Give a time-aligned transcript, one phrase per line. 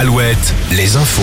[0.00, 1.20] Alouette, les infos.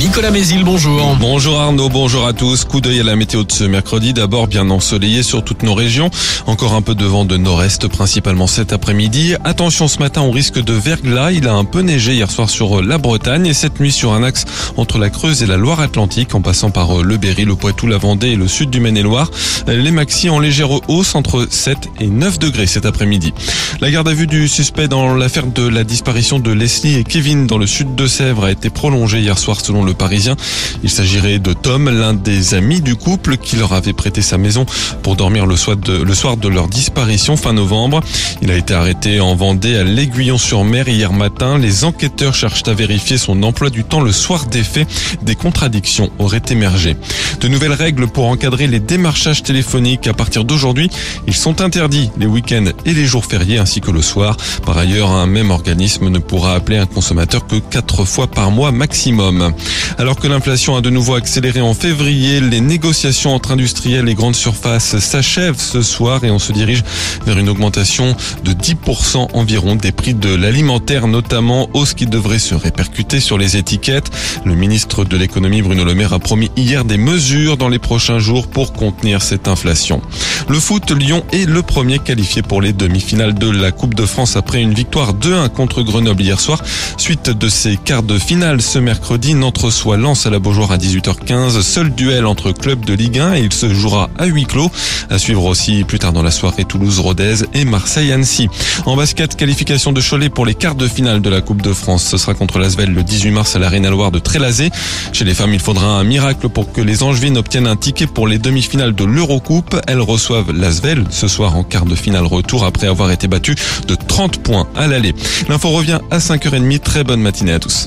[0.00, 1.16] Nicolas Mézil, bonjour.
[1.20, 2.64] Bonjour Arnaud, bonjour à tous.
[2.64, 4.14] Coup d'œil à la météo de ce mercredi.
[4.14, 6.10] D'abord bien ensoleillé sur toutes nos régions.
[6.46, 9.36] Encore un peu de vent de nord-est, principalement cet après-midi.
[9.44, 11.30] Attention ce matin au risque de verglas.
[11.30, 14.24] Il a un peu neigé hier soir sur la Bretagne et cette nuit sur un
[14.24, 14.44] axe
[14.76, 18.30] entre la Creuse et la Loire-Atlantique en passant par le Berry, le Poitou, la Vendée
[18.30, 19.30] et le sud du Maine-et-Loire.
[19.68, 23.32] Les maxi en légère hausse entre 7 et 9 degrés cet après-midi.
[23.80, 27.46] La garde à vue du suspect dans l'affaire de la disparition de Leslie et Kevin
[27.46, 30.36] dans le sud de Sèvres a été prolongée hier soir selon le Parisien.
[30.82, 34.64] Il s'agirait de Tom, l'un des amis du couple qui leur avait prêté sa maison
[35.02, 38.00] pour dormir le soir de, le soir de leur disparition fin novembre.
[38.40, 41.58] Il a été arrêté en Vendée à l'Aiguillon-sur-Mer hier matin.
[41.58, 44.88] Les enquêteurs cherchent à vérifier son emploi du temps le soir des faits.
[45.20, 46.96] Des contradictions auraient émergé.
[47.42, 50.06] De nouvelles règles pour encadrer les démarchages téléphoniques.
[50.06, 50.88] À partir d'aujourd'hui,
[51.26, 54.38] ils sont interdits les week-ends et les jours fériés ainsi que le soir.
[54.64, 58.72] Par ailleurs, un même organisme ne pourra appeler un consommateur que quatre fois par mois
[58.72, 59.52] maximum.
[59.98, 64.36] Alors que l'inflation a de nouveau accéléré en février, les négociations entre industriels et grandes
[64.36, 66.84] surfaces s'achèvent ce soir et on se dirige
[67.26, 72.54] vers une augmentation de 10% environ des prix de l'alimentaire, notamment hausse qui devrait se
[72.54, 74.10] répercuter sur les étiquettes.
[74.44, 78.18] Le ministre de l'économie Bruno Le Maire a promis hier des mesures dans les prochains
[78.18, 80.00] jours pour contenir cette inflation.
[80.48, 84.36] Le foot, Lyon est le premier qualifié pour les demi-finales de la Coupe de France
[84.36, 86.62] après une victoire 2-1 contre Grenoble hier soir,
[86.96, 89.34] suite de ses 40 de finale ce mercredi.
[89.34, 91.62] Nantes reçoit Lens à la Beaujoire à 18h15.
[91.62, 94.70] Seul duel entre clubs de Ligue 1 et il se jouera à huis clos.
[95.08, 98.48] À suivre aussi plus tard dans la soirée Toulouse-Rodez et Marseille-Annecy.
[98.86, 102.04] En basket, qualification de Cholet pour les quarts de finale de la Coupe de France.
[102.04, 104.70] Ce sera contre l'Asvel le 18 mars à l'Arena Loire de Trélazé.
[105.12, 108.26] Chez les femmes, il faudra un miracle pour que les Angevines obtiennent un ticket pour
[108.26, 109.76] les demi-finales de l'Eurocoupe.
[109.86, 113.94] Elles reçoivent l'Asvel ce soir en quart de finale retour après avoir été battues de
[113.94, 115.14] 30 points à l'aller.
[115.48, 116.78] L'info revient à 5h30.
[116.80, 117.85] Très bonne matinée à tous.